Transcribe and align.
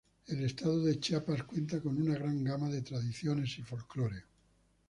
El 0.25 0.43
Estado 0.45 0.83
de 0.83 0.99
Chiapas 0.99 1.43
cuenta 1.43 1.79
con 1.79 1.95
una 2.01 2.15
gran 2.15 2.43
gama 2.43 2.67
de 2.69 2.81
tradiciones 2.81 3.59
y 3.59 3.61
folklore. 3.61 4.23